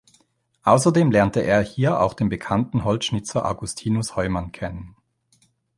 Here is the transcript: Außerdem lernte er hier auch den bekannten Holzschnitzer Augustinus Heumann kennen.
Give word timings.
Außerdem 0.63 1.11
lernte 1.11 1.41
er 1.41 1.61
hier 1.61 1.99
auch 2.01 2.15
den 2.15 2.27
bekannten 2.27 2.85
Holzschnitzer 2.85 3.45
Augustinus 3.47 4.15
Heumann 4.15 4.51
kennen. 4.51 4.95